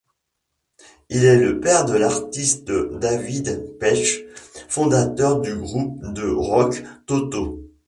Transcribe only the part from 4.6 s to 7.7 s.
fondateur du groupe de rock Toto.